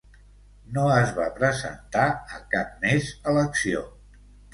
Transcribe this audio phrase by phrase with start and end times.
[0.77, 2.05] No es va presentar
[2.37, 3.83] a cap més elecció.